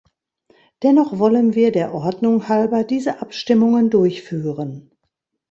[0.81, 4.89] Dennoch wollen wir der Ordnung halber diese Abstimmungen durchführen.